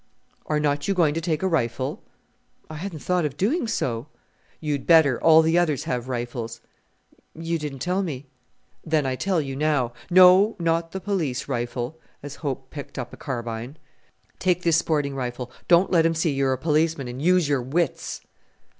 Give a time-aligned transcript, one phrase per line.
[0.47, 2.01] "Are not you going to take a rifle?"
[2.71, 4.07] "I hadn't thought of doing so."
[4.59, 6.59] "You'd better: all the others have rifles."
[7.35, 8.25] "You didn't tell me."
[8.83, 9.93] "Then I tell you now.
[10.09, 13.77] No not the police rifle," as Hope picked up a carbine.
[14.39, 15.51] "Take this sporting rifle.
[15.67, 18.21] Don't let 'em see you are a policeman, and use your wits!"